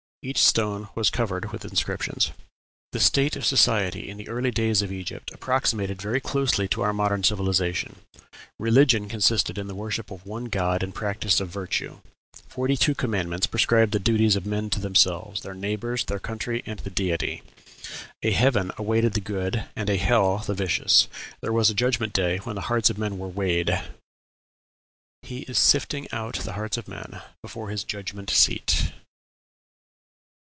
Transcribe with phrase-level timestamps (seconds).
[0.23, 2.31] Every stone was covered with inscriptions.
[2.91, 6.93] The state of society in the early days of Egypt approximated very closely to our
[6.93, 7.95] modern civilization.
[8.59, 12.01] Religion consisted in the worship of one God and the practice of virtue;
[12.47, 16.77] forty two commandments prescribed the duties of men to themselves, their neighbors, their country, and
[16.81, 17.41] the Deity;
[18.21, 21.07] a heaven awaited the good and a hell the vicious;
[21.41, 23.75] there was a judgment day when the hearts of men were weighed:
[25.23, 28.91] "He is sifting out the hearts of men Before his judgment seat."